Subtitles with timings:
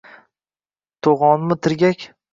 [1.07, 2.07] Toʼgʼonmi tirgak?